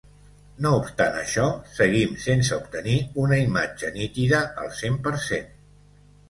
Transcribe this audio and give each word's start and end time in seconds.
No 0.65 0.69
obstant 0.77 1.17
això, 1.19 1.43
seguim 1.79 2.15
sense 2.23 2.57
obtenir 2.63 2.95
una 3.25 3.39
imatge 3.43 3.93
nítida 3.99 4.41
al 4.65 4.73
cent 4.81 4.99
per 5.07 5.15
cent. 5.29 5.55